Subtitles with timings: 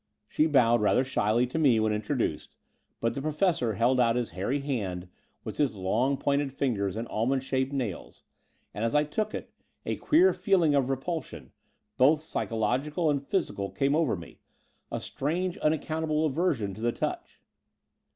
[0.27, 2.55] She bowed rather shyly to me, when introduced:
[2.99, 5.07] but the Professor held out his hairy hand
[5.43, 8.23] with its long pointed fingers and almond shaped nails,
[8.73, 9.53] and, as I took it,
[9.85, 11.51] a queer feeling of repulsion,
[11.97, 14.39] both psychological and physical, came over me—
[14.91, 17.39] a strange, unaccountable aversion to the touch.